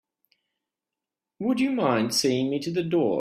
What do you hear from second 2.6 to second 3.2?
to the door?